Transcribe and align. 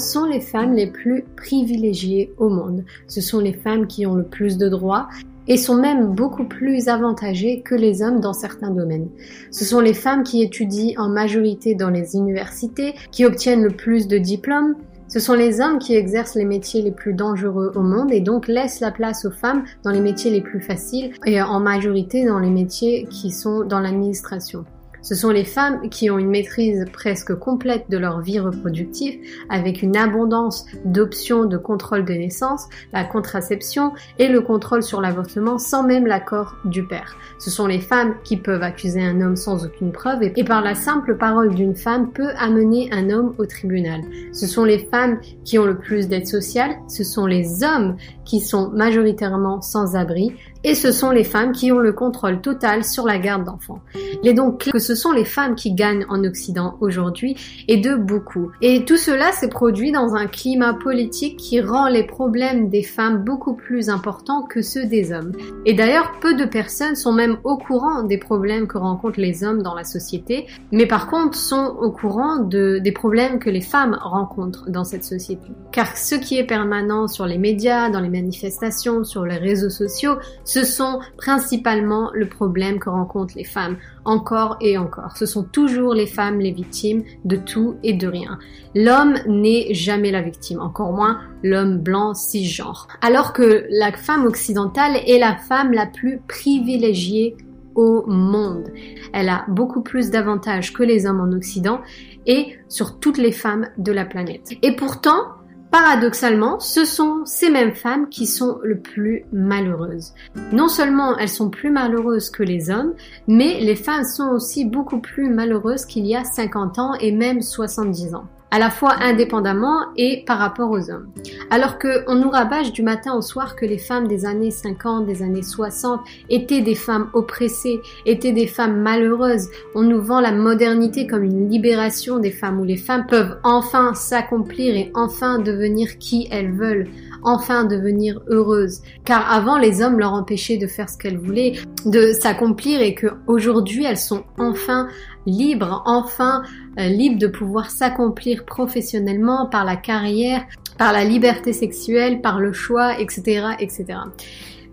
sont 0.00 0.24
les 0.24 0.40
femmes 0.40 0.74
les 0.74 0.88
plus 0.88 1.24
privilégiées 1.36 2.32
au 2.38 2.48
monde. 2.48 2.84
Ce 3.06 3.20
sont 3.20 3.38
les 3.38 3.52
femmes 3.52 3.86
qui 3.86 4.06
ont 4.06 4.14
le 4.14 4.24
plus 4.24 4.58
de 4.58 4.68
droits 4.68 5.08
et 5.46 5.56
sont 5.56 5.76
même 5.76 6.14
beaucoup 6.14 6.44
plus 6.44 6.88
avantagées 6.88 7.62
que 7.62 7.74
les 7.74 8.02
hommes 8.02 8.20
dans 8.20 8.32
certains 8.32 8.70
domaines. 8.70 9.08
Ce 9.50 9.64
sont 9.64 9.80
les 9.80 9.94
femmes 9.94 10.22
qui 10.22 10.42
étudient 10.42 11.00
en 11.00 11.08
majorité 11.08 11.74
dans 11.74 11.90
les 11.90 12.14
universités, 12.14 12.94
qui 13.12 13.24
obtiennent 13.24 13.62
le 13.62 13.76
plus 13.76 14.08
de 14.08 14.18
diplômes, 14.18 14.74
ce 15.10 15.18
sont 15.18 15.34
les 15.34 15.60
hommes 15.60 15.80
qui 15.80 15.96
exercent 15.96 16.36
les 16.36 16.44
métiers 16.44 16.82
les 16.82 16.92
plus 16.92 17.14
dangereux 17.14 17.72
au 17.74 17.80
monde 17.80 18.12
et 18.12 18.20
donc 18.20 18.46
laissent 18.46 18.78
la 18.78 18.92
place 18.92 19.24
aux 19.24 19.32
femmes 19.32 19.64
dans 19.82 19.90
les 19.90 20.00
métiers 20.00 20.30
les 20.30 20.40
plus 20.40 20.60
faciles 20.60 21.10
et 21.26 21.42
en 21.42 21.58
majorité 21.58 22.24
dans 22.24 22.38
les 22.38 22.48
métiers 22.48 23.08
qui 23.10 23.32
sont 23.32 23.64
dans 23.64 23.80
l'administration. 23.80 24.64
Ce 25.02 25.14
sont 25.14 25.30
les 25.30 25.44
femmes 25.44 25.88
qui 25.88 26.10
ont 26.10 26.18
une 26.18 26.30
maîtrise 26.30 26.84
presque 26.92 27.34
complète 27.34 27.86
de 27.88 27.98
leur 27.98 28.20
vie 28.20 28.38
reproductive 28.38 29.20
avec 29.48 29.82
une 29.82 29.96
abondance 29.96 30.66
d'options 30.84 31.44
de 31.44 31.56
contrôle 31.56 32.04
de 32.04 32.12
naissance, 32.12 32.68
la 32.92 33.04
contraception 33.04 33.92
et 34.18 34.28
le 34.28 34.40
contrôle 34.40 34.82
sur 34.82 35.00
l'avortement 35.00 35.58
sans 35.58 35.82
même 35.82 36.06
l'accord 36.06 36.56
du 36.64 36.86
père. 36.86 37.16
Ce 37.38 37.50
sont 37.50 37.66
les 37.66 37.80
femmes 37.80 38.14
qui 38.24 38.36
peuvent 38.36 38.62
accuser 38.62 39.02
un 39.02 39.20
homme 39.20 39.36
sans 39.36 39.64
aucune 39.64 39.92
preuve 39.92 40.22
et 40.22 40.44
par 40.44 40.62
la 40.62 40.74
simple 40.74 41.16
parole 41.16 41.54
d'une 41.54 41.74
femme 41.74 42.12
peut 42.12 42.30
amener 42.36 42.90
un 42.92 43.10
homme 43.10 43.34
au 43.38 43.46
tribunal. 43.46 44.02
Ce 44.32 44.46
sont 44.46 44.64
les 44.64 44.78
femmes 44.78 45.18
qui 45.44 45.58
ont 45.58 45.64
le 45.64 45.78
plus 45.78 46.08
d'aide 46.08 46.26
sociale, 46.26 46.76
ce 46.88 47.04
sont 47.04 47.26
les 47.26 47.64
hommes 47.64 47.96
qui 48.24 48.40
sont 48.40 48.70
majoritairement 48.70 49.60
sans 49.60 49.96
abri, 49.96 50.32
et 50.64 50.74
ce 50.74 50.92
sont 50.92 51.10
les 51.10 51.24
femmes 51.24 51.52
qui 51.52 51.72
ont 51.72 51.78
le 51.78 51.92
contrôle 51.92 52.40
total 52.40 52.84
sur 52.84 53.06
la 53.06 53.18
garde 53.18 53.44
d'enfants. 53.44 53.80
Il 54.22 54.28
est 54.28 54.34
donc 54.34 54.70
que 54.70 54.78
ce 54.78 54.94
sont 54.94 55.12
les 55.12 55.24
femmes 55.24 55.54
qui 55.54 55.74
gagnent 55.74 56.04
en 56.08 56.22
Occident 56.24 56.76
aujourd'hui 56.80 57.36
et 57.68 57.78
de 57.78 57.94
beaucoup. 57.94 58.50
Et 58.60 58.84
tout 58.84 58.96
cela 58.96 59.32
s'est 59.32 59.48
produit 59.48 59.92
dans 59.92 60.14
un 60.14 60.26
climat 60.26 60.74
politique 60.74 61.38
qui 61.38 61.60
rend 61.60 61.88
les 61.88 62.04
problèmes 62.04 62.68
des 62.68 62.82
femmes 62.82 63.24
beaucoup 63.24 63.54
plus 63.54 63.88
importants 63.88 64.42
que 64.42 64.60
ceux 64.60 64.84
des 64.84 65.12
hommes. 65.12 65.32
Et 65.64 65.74
d'ailleurs, 65.74 66.12
peu 66.20 66.34
de 66.34 66.44
personnes 66.44 66.96
sont 66.96 67.12
même 67.12 67.38
au 67.44 67.56
courant 67.56 68.02
des 68.02 68.18
problèmes 68.18 68.66
que 68.66 68.78
rencontrent 68.78 69.20
les 69.20 69.44
hommes 69.44 69.62
dans 69.62 69.74
la 69.74 69.84
société, 69.84 70.46
mais 70.72 70.86
par 70.86 71.08
contre 71.08 71.36
sont 71.36 71.76
au 71.80 71.90
courant 71.90 72.38
de, 72.38 72.78
des 72.78 72.92
problèmes 72.92 73.38
que 73.38 73.50
les 73.50 73.60
femmes 73.60 73.98
rencontrent 74.00 74.68
dans 74.68 74.84
cette 74.84 75.04
société. 75.04 75.48
Car 75.72 75.96
ce 75.96 76.14
qui 76.14 76.36
est 76.36 76.46
permanent 76.46 77.08
sur 77.08 77.26
les 77.26 77.38
médias, 77.38 77.88
dans 77.90 78.00
les 78.00 78.08
manifestations, 78.08 79.04
sur 79.04 79.24
les 79.24 79.36
réseaux 79.36 79.70
sociaux, 79.70 80.16
ce 80.50 80.64
sont 80.64 80.98
principalement 81.16 82.10
le 82.12 82.28
problème 82.28 82.80
que 82.80 82.90
rencontrent 82.90 83.36
les 83.36 83.44
femmes, 83.44 83.76
encore 84.04 84.56
et 84.60 84.76
encore. 84.78 85.16
Ce 85.16 85.24
sont 85.24 85.44
toujours 85.44 85.94
les 85.94 86.08
femmes 86.08 86.40
les 86.40 86.50
victimes 86.50 87.04
de 87.24 87.36
tout 87.36 87.76
et 87.84 87.92
de 87.92 88.08
rien. 88.08 88.36
L'homme 88.74 89.14
n'est 89.28 89.72
jamais 89.74 90.10
la 90.10 90.22
victime, 90.22 90.60
encore 90.60 90.92
moins 90.92 91.20
l'homme 91.44 91.78
blanc 91.78 92.14
cisgenre. 92.14 92.88
Alors 93.00 93.32
que 93.32 93.64
la 93.70 93.92
femme 93.92 94.26
occidentale 94.26 94.96
est 95.06 95.20
la 95.20 95.36
femme 95.36 95.70
la 95.70 95.86
plus 95.86 96.18
privilégiée 96.26 97.36
au 97.76 98.04
monde. 98.08 98.72
Elle 99.12 99.28
a 99.28 99.44
beaucoup 99.46 99.82
plus 99.82 100.10
d'avantages 100.10 100.72
que 100.72 100.82
les 100.82 101.06
hommes 101.06 101.20
en 101.20 101.30
Occident 101.32 101.80
et 102.26 102.56
sur 102.68 102.98
toutes 102.98 103.18
les 103.18 103.30
femmes 103.30 103.68
de 103.78 103.92
la 103.92 104.04
planète. 104.04 104.50
Et 104.62 104.74
pourtant, 104.74 105.28
Paradoxalement, 105.70 106.58
ce 106.58 106.84
sont 106.84 107.24
ces 107.24 107.48
mêmes 107.48 107.74
femmes 107.74 108.08
qui 108.08 108.26
sont 108.26 108.58
le 108.62 108.80
plus 108.80 109.24
malheureuses. 109.32 110.14
Non 110.52 110.66
seulement 110.66 111.16
elles 111.16 111.28
sont 111.28 111.48
plus 111.48 111.70
malheureuses 111.70 112.30
que 112.30 112.42
les 112.42 112.70
hommes, 112.70 112.94
mais 113.28 113.60
les 113.60 113.76
femmes 113.76 114.04
sont 114.04 114.30
aussi 114.30 114.64
beaucoup 114.64 115.00
plus 115.00 115.30
malheureuses 115.30 115.84
qu'il 115.84 116.06
y 116.06 116.16
a 116.16 116.24
50 116.24 116.78
ans 116.80 116.94
et 116.94 117.12
même 117.12 117.40
70 117.40 118.14
ans 118.16 118.24
à 118.50 118.58
la 118.58 118.70
fois 118.70 118.96
indépendamment 119.00 119.86
et 119.96 120.24
par 120.26 120.38
rapport 120.38 120.70
aux 120.70 120.90
hommes. 120.90 121.08
Alors 121.50 121.78
qu'on 121.78 122.14
nous 122.14 122.30
rabâche 122.30 122.72
du 122.72 122.82
matin 122.82 123.14
au 123.14 123.22
soir 123.22 123.56
que 123.56 123.64
les 123.64 123.78
femmes 123.78 124.08
des 124.08 124.26
années 124.26 124.50
50, 124.50 125.06
des 125.06 125.22
années 125.22 125.42
60 125.42 126.00
étaient 126.28 126.60
des 126.60 126.74
femmes 126.74 127.10
oppressées, 127.12 127.80
étaient 128.06 128.32
des 128.32 128.46
femmes 128.46 128.80
malheureuses, 128.80 129.48
on 129.74 129.82
nous 129.82 130.02
vend 130.02 130.20
la 130.20 130.32
modernité 130.32 131.06
comme 131.06 131.22
une 131.22 131.48
libération 131.48 132.18
des 132.18 132.30
femmes 132.30 132.60
où 132.60 132.64
les 132.64 132.76
femmes 132.76 133.06
peuvent 133.06 133.38
enfin 133.44 133.94
s'accomplir 133.94 134.76
et 134.76 134.90
enfin 134.94 135.38
devenir 135.38 135.98
qui 135.98 136.28
elles 136.30 136.52
veulent 136.52 136.88
enfin 137.22 137.64
devenir 137.64 138.20
heureuses. 138.28 138.80
Car 139.04 139.30
avant, 139.32 139.58
les 139.58 139.82
hommes 139.82 139.98
leur 139.98 140.12
empêchaient 140.12 140.58
de 140.58 140.66
faire 140.66 140.88
ce 140.88 140.98
qu'elles 140.98 141.18
voulaient, 141.18 141.54
de 141.86 142.12
s'accomplir 142.12 142.80
et 142.80 142.94
que 142.94 143.08
aujourd'hui, 143.26 143.84
elles 143.84 143.96
sont 143.96 144.24
enfin 144.38 144.88
libres, 145.26 145.82
enfin 145.86 146.42
euh, 146.78 146.88
libres 146.88 147.18
de 147.18 147.26
pouvoir 147.26 147.70
s'accomplir 147.70 148.44
professionnellement 148.44 149.46
par 149.46 149.64
la 149.64 149.76
carrière, 149.76 150.44
par 150.78 150.92
la 150.92 151.04
liberté 151.04 151.52
sexuelle, 151.52 152.20
par 152.20 152.40
le 152.40 152.52
choix, 152.52 152.98
etc., 152.98 153.48
etc. 153.58 153.86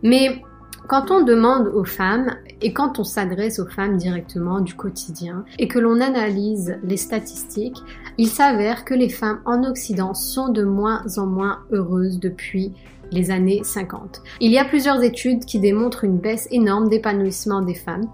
Mais 0.04 0.42
quand 0.88 1.12
on 1.12 1.24
demande 1.24 1.68
aux 1.68 1.84
femmes 1.84 2.36
et 2.62 2.74
quand 2.74 3.00
on 3.00 3.04
s'adresse 3.04 3.60
aux 3.60 3.68
femmes 3.68 3.98
directement 3.98 4.62
du 4.62 4.74
quotidien 4.74 5.46
et 5.60 5.68
que 5.68 5.80
l'on 5.80 6.02
analyse 6.02 6.78
les 6.84 6.98
statistiques, 6.98 7.78
il 8.18 8.28
s'avère 8.28 8.84
que 8.84 8.94
les 8.94 9.10
femmes 9.10 9.42
en 9.46 9.64
Occident 9.64 10.14
sont 10.14 10.50
de 10.50 10.64
moins 10.64 11.04
en 11.18 11.28
moins 11.28 11.60
heureuses 11.72 12.20
depuis 12.20 12.74
les 13.12 13.32
années 13.32 13.62
50. 13.64 14.22
Il 14.40 14.52
y 14.52 14.58
a 14.58 14.66
plusieurs 14.66 15.04
études 15.04 15.46
qui 15.46 15.60
démontrent 15.60 16.04
une 16.04 16.18
baisse 16.18 16.48
énorme 16.52 16.90
d'épanouissement 16.90 17.62
des 17.62 17.76
femmes. 17.76 18.08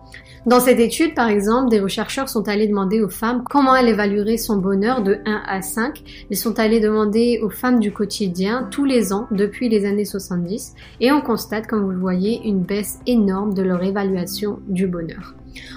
Dans 0.45 0.59
cette 0.59 0.79
étude, 0.79 1.15
par 1.15 1.29
exemple, 1.29 1.69
des 1.69 1.87
chercheurs 1.87 2.27
sont 2.27 2.49
allés 2.49 2.67
demander 2.67 3.01
aux 3.01 3.09
femmes 3.09 3.43
comment 3.49 3.75
elles 3.75 3.87
évalueraient 3.87 4.37
son 4.37 4.57
bonheur 4.57 5.01
de 5.01 5.19
1 5.25 5.41
à 5.47 5.61
5. 5.61 6.03
Ils 6.29 6.37
sont 6.37 6.59
allés 6.59 6.81
demander 6.81 7.39
aux 7.41 7.49
femmes 7.49 7.79
du 7.79 7.93
quotidien 7.93 8.67
tous 8.69 8.83
les 8.83 9.13
ans 9.13 9.27
depuis 9.31 9.69
les 9.69 9.85
années 9.85 10.05
70 10.05 10.73
et 10.99 11.11
on 11.13 11.21
constate, 11.21 11.67
comme 11.67 11.85
vous 11.85 11.91
le 11.91 11.99
voyez, 11.99 12.41
une 12.45 12.61
baisse 12.61 12.99
énorme 13.07 13.53
de 13.53 13.61
leur 13.61 13.83
évaluation 13.83 14.59
du 14.67 14.87
bonheur. 14.87 15.33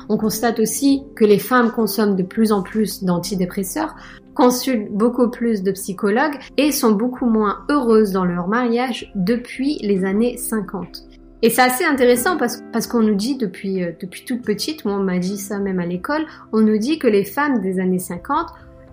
On 0.09 0.17
constate 0.17 0.61
aussi 0.61 1.03
que 1.15 1.25
les 1.25 1.39
femmes 1.39 1.73
consomment 1.73 2.17
de 2.17 2.23
plus 2.23 2.53
en 2.53 2.63
plus 2.63 3.05
d'antidépresseurs, 3.05 3.95
consultent 4.35 4.93
beaucoup 4.93 5.31
plus 5.31 5.63
de 5.63 5.73
psychologues 5.73 6.39
et 6.57 6.71
sont 6.71 6.93
beaucoup 6.93 7.27
moins 7.27 7.65
heureuses 7.71 8.13
dans 8.13 8.25
leur 8.25 8.49
mariage 8.49 9.11
depuis 9.15 9.79
les 9.83 10.05
années 10.05 10.37
50. 10.37 11.05
Et 11.43 11.51
c'est 11.51 11.63
assez 11.63 11.85
intéressant 11.85 12.37
parce, 12.37 12.87
qu'on 12.87 13.03
nous 13.03 13.15
dit 13.15 13.37
depuis, 13.37 13.83
euh, 13.83 13.93
depuis 14.01 14.25
toute 14.25 14.43
petite, 14.43 14.85
moi 14.85 14.95
on 14.95 15.05
m'a 15.05 15.19
dit 15.19 15.37
ça 15.37 15.59
même 15.59 15.79
à 15.79 15.87
l'école, 15.87 16.25
on 16.53 16.61
nous 16.61 16.79
dit 16.79 16.99
que 16.99 17.07
les 17.07 17.25
femmes 17.25 17.61
des 17.61 17.79
années 17.79 17.99
50 17.99 18.49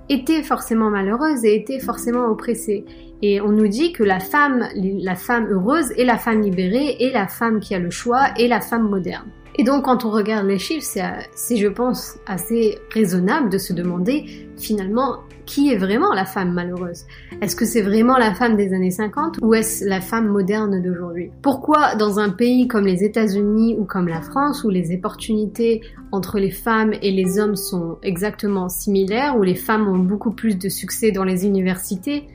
étaient 0.10 0.44
forcément 0.44 0.90
malheureuses 0.90 1.46
et 1.46 1.56
étaient 1.56 1.80
forcément 1.80 2.26
oppressées. 2.26 2.86
Et 3.22 3.40
on 3.40 3.52
nous 3.52 3.70
dit 3.70 3.94
que 3.94 4.04
la 4.04 4.20
femme, 4.20 4.68
la 4.76 5.16
femme 5.16 5.48
heureuse 5.50 5.92
est 5.98 6.04
la 6.04 6.18
femme 6.18 6.42
libérée, 6.42 6.98
et 7.00 7.12
la 7.12 7.28
femme 7.28 7.62
qui 7.62 7.74
a 7.74 7.80
le 7.80 7.90
choix, 7.90 8.26
et 8.38 8.50
la 8.50 8.60
femme 8.60 8.90
moderne. 8.90 9.30
Et 9.56 9.64
donc 9.64 9.86
quand 9.86 10.04
on 10.06 10.10
regarde 10.10 10.48
les 10.48 10.58
chiffres, 10.58 10.88
c'est 11.36 11.56
je 11.56 11.68
pense 11.68 12.18
assez 12.26 12.80
raisonnable 12.92 13.50
de 13.50 13.58
se 13.58 13.74
demander 13.74 14.48
finalement 14.58 15.20
qui 15.46 15.72
est 15.72 15.78
vraiment 15.78 16.14
la 16.14 16.26
femme 16.26 16.54
malheureuse. 16.54 17.06
Est-ce 17.42 17.56
que 17.56 17.66
c'est 17.66 17.82
vraiment 17.82 18.18
la 18.18 18.34
femme 18.34 18.56
des 18.56 18.74
années 18.74 18.92
50 18.92 19.40
ou 19.42 19.54
est-ce 19.54 19.86
la 19.86 20.02
femme 20.02 20.28
moderne 20.28 20.82
d'aujourd'hui? 20.82 21.32
Pourquoi 21.42 21.96
dans 21.96 22.20
un 22.20 22.30
pays 22.30 22.68
comme 22.68 22.86
les 22.86 23.04
États-Unis 23.04 23.76
ou 23.78 23.86
comme 23.86 24.08
la 24.08 24.22
France 24.22 24.64
où 24.64 24.70
les 24.70 24.96
opportunités 24.96 25.82
entre 26.12 26.40
les 26.40 26.52
femmes 26.52 26.94
et 27.02 27.12
les 27.12 27.40
hommes 27.40 27.56
sont 27.56 27.98
exactement 28.04 28.70
similaires, 28.70 29.38
où 29.38 29.44
les 29.44 29.56
femmes 29.56 29.88
ont 29.88 30.00
beaucoup 30.00 30.32
plus 30.32 30.58
de 30.58 30.70
succès 30.70 31.12
dans 31.12 31.24
les 31.24 31.46
universités, 31.46 32.28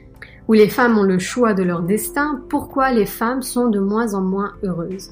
où 0.48 0.52
les 0.52 0.68
femmes 0.68 0.98
ont 0.98 1.04
le 1.04 1.18
choix 1.18 1.54
de 1.54 1.62
leur 1.62 1.82
destin, 1.82 2.42
pourquoi 2.48 2.92
les 2.92 3.06
femmes 3.06 3.42
sont 3.42 3.68
de 3.68 3.78
moins 3.78 4.14
en 4.14 4.20
moins 4.20 4.52
heureuses? 4.62 5.10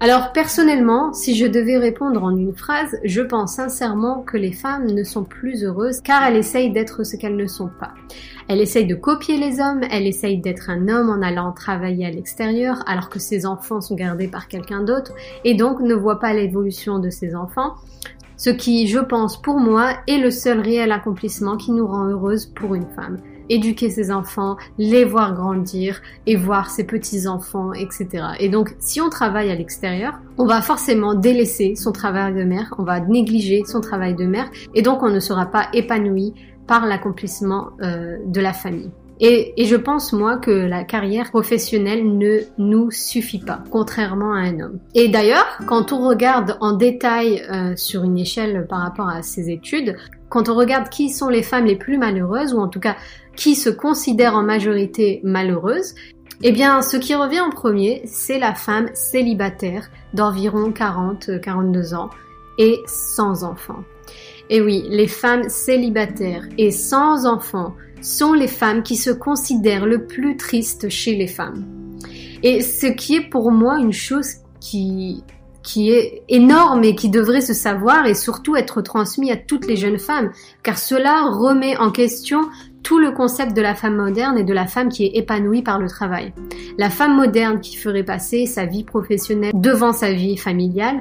Alors 0.00 0.32
personnellement, 0.32 1.12
si 1.12 1.34
je 1.34 1.44
devais 1.44 1.76
répondre 1.76 2.22
en 2.22 2.36
une 2.36 2.54
phrase, 2.54 2.96
je 3.02 3.20
pense 3.20 3.54
sincèrement 3.54 4.22
que 4.22 4.36
les 4.36 4.52
femmes 4.52 4.86
ne 4.86 5.02
sont 5.02 5.24
plus 5.24 5.64
heureuses 5.64 6.00
car 6.02 6.22
elles 6.22 6.36
essayent 6.36 6.70
d'être 6.70 7.02
ce 7.02 7.16
qu'elles 7.16 7.34
ne 7.34 7.48
sont 7.48 7.70
pas. 7.80 7.94
Elles 8.46 8.60
essayent 8.60 8.86
de 8.86 8.94
copier 8.94 9.38
les 9.38 9.58
hommes, 9.58 9.80
elles 9.90 10.06
essayent 10.06 10.40
d'être 10.40 10.70
un 10.70 10.88
homme 10.88 11.10
en 11.10 11.20
allant 11.20 11.50
travailler 11.50 12.06
à 12.06 12.10
l'extérieur 12.10 12.84
alors 12.86 13.08
que 13.08 13.18
ses 13.18 13.44
enfants 13.44 13.80
sont 13.80 13.96
gardés 13.96 14.28
par 14.28 14.46
quelqu'un 14.46 14.84
d'autre 14.84 15.14
et 15.44 15.54
donc 15.54 15.80
ne 15.80 15.94
voient 15.94 16.20
pas 16.20 16.32
l'évolution 16.32 17.00
de 17.00 17.10
ses 17.10 17.34
enfants. 17.34 17.74
Ce 18.36 18.50
qui, 18.50 18.86
je 18.86 19.00
pense, 19.00 19.42
pour 19.42 19.58
moi, 19.58 19.94
est 20.06 20.18
le 20.18 20.30
seul 20.30 20.60
réel 20.60 20.92
accomplissement 20.92 21.56
qui 21.56 21.72
nous 21.72 21.88
rend 21.88 22.04
heureuses 22.04 22.46
pour 22.46 22.76
une 22.76 22.86
femme 22.94 23.18
éduquer 23.48 23.90
ses 23.90 24.10
enfants, 24.10 24.56
les 24.78 25.04
voir 25.04 25.34
grandir 25.34 26.00
et 26.26 26.36
voir 26.36 26.70
ses 26.70 26.84
petits-enfants, 26.84 27.72
etc. 27.72 28.08
Et 28.40 28.48
donc, 28.48 28.74
si 28.78 29.00
on 29.00 29.08
travaille 29.08 29.50
à 29.50 29.54
l'extérieur, 29.54 30.20
on 30.36 30.46
va 30.46 30.62
forcément 30.62 31.14
délaisser 31.14 31.74
son 31.74 31.92
travail 31.92 32.34
de 32.34 32.44
mère, 32.44 32.74
on 32.78 32.84
va 32.84 33.00
négliger 33.00 33.64
son 33.64 33.80
travail 33.80 34.14
de 34.14 34.24
mère, 34.24 34.50
et 34.74 34.82
donc 34.82 35.02
on 35.02 35.10
ne 35.10 35.20
sera 35.20 35.46
pas 35.46 35.68
épanoui 35.72 36.34
par 36.66 36.86
l'accomplissement 36.86 37.70
euh, 37.82 38.18
de 38.26 38.40
la 38.40 38.52
famille. 38.52 38.90
Et, 39.20 39.64
je 39.64 39.74
pense, 39.74 40.12
moi, 40.12 40.36
que 40.36 40.50
la 40.50 40.84
carrière 40.84 41.30
professionnelle 41.30 42.16
ne 42.18 42.40
nous 42.56 42.90
suffit 42.90 43.40
pas, 43.40 43.64
contrairement 43.70 44.32
à 44.32 44.38
un 44.38 44.60
homme. 44.60 44.78
Et 44.94 45.08
d'ailleurs, 45.08 45.58
quand 45.66 45.92
on 45.92 46.08
regarde 46.08 46.56
en 46.60 46.72
détail 46.76 47.42
euh, 47.50 47.74
sur 47.74 48.04
une 48.04 48.18
échelle 48.18 48.66
par 48.68 48.80
rapport 48.80 49.08
à 49.08 49.22
ces 49.22 49.50
études, 49.50 49.96
quand 50.28 50.48
on 50.48 50.54
regarde 50.54 50.88
qui 50.88 51.10
sont 51.10 51.28
les 51.28 51.42
femmes 51.42 51.66
les 51.66 51.76
plus 51.76 51.98
malheureuses, 51.98 52.54
ou 52.54 52.58
en 52.58 52.68
tout 52.68 52.80
cas 52.80 52.96
qui 53.36 53.54
se 53.54 53.70
considèrent 53.70 54.34
en 54.34 54.42
majorité 54.42 55.20
malheureuses, 55.24 55.94
eh 56.42 56.52
bien, 56.52 56.82
ce 56.82 56.96
qui 56.96 57.14
revient 57.14 57.40
en 57.40 57.50
premier, 57.50 58.02
c'est 58.04 58.38
la 58.38 58.54
femme 58.54 58.90
célibataire 58.94 59.90
d'environ 60.14 60.70
40-42 60.70 61.94
ans 61.94 62.10
et 62.58 62.80
sans 62.86 63.42
enfants. 63.42 63.82
Et 64.50 64.60
oui, 64.60 64.84
les 64.88 65.08
femmes 65.08 65.48
célibataires 65.48 66.44
et 66.56 66.70
sans 66.70 67.26
enfants 67.26 67.74
sont 68.00 68.32
les 68.32 68.48
femmes 68.48 68.82
qui 68.82 68.96
se 68.96 69.10
considèrent 69.10 69.86
le 69.86 70.06
plus 70.06 70.36
tristes 70.36 70.88
chez 70.88 71.16
les 71.16 71.26
femmes. 71.26 71.64
Et 72.42 72.60
ce 72.60 72.86
qui 72.86 73.16
est 73.16 73.28
pour 73.28 73.50
moi 73.50 73.78
une 73.78 73.92
chose 73.92 74.34
qui 74.60 75.24
qui 75.68 75.90
est 75.90 76.22
énorme 76.30 76.82
et 76.82 76.94
qui 76.94 77.10
devrait 77.10 77.42
se 77.42 77.52
savoir 77.52 78.06
et 78.06 78.14
surtout 78.14 78.56
être 78.56 78.80
transmis 78.80 79.30
à 79.30 79.36
toutes 79.36 79.66
les 79.66 79.76
jeunes 79.76 79.98
femmes, 79.98 80.30
car 80.62 80.78
cela 80.78 81.26
remet 81.26 81.76
en 81.76 81.90
question 81.90 82.48
tout 82.82 82.98
le 82.98 83.12
concept 83.12 83.54
de 83.54 83.60
la 83.60 83.74
femme 83.74 83.96
moderne 83.96 84.38
et 84.38 84.44
de 84.44 84.54
la 84.54 84.66
femme 84.66 84.88
qui 84.88 85.04
est 85.04 85.18
épanouie 85.18 85.60
par 85.60 85.78
le 85.78 85.86
travail. 85.86 86.32
La 86.78 86.88
femme 86.88 87.14
moderne 87.14 87.60
qui 87.60 87.76
ferait 87.76 88.02
passer 88.02 88.46
sa 88.46 88.64
vie 88.64 88.82
professionnelle 88.82 89.52
devant 89.54 89.92
sa 89.92 90.10
vie 90.10 90.38
familiale, 90.38 91.00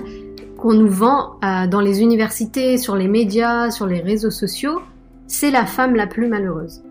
qu'on 0.57 0.73
nous 0.73 0.89
vend 0.89 1.39
euh, 1.45 1.67
dans 1.67 1.79
les 1.79 2.01
universités, 2.01 2.77
sur 2.77 2.97
les 2.97 3.07
médias, 3.07 3.71
sur 3.71 3.85
les 3.85 4.01
réseaux 4.01 4.31
sociaux, 4.31 4.81
c'est 5.27 5.51
la 5.51 5.65
femme 5.65 5.95
la 5.95 6.07
plus 6.07 6.27
malheureuse. 6.27 6.81